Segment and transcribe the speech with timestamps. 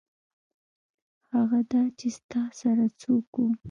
[1.35, 3.47] هغه دا چې ستا سره څوک وو.